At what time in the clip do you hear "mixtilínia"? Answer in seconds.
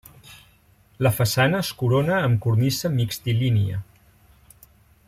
2.97-3.87